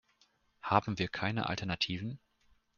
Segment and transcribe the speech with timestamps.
[0.63, 2.19] Haben wir keine Alternativen?